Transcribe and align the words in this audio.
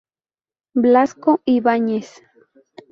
Blasco 0.73 1.41
Ibañez. 1.45 2.07